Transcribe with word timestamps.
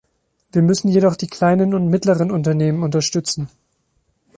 Wir 0.51 0.63
müssen 0.63 0.87
jedoch 0.87 1.15
die 1.15 1.27
kleinen 1.27 1.75
und 1.75 1.87
mittleren 1.89 2.31
Unternehmen 2.31 2.81
unterstützen. 2.81 3.49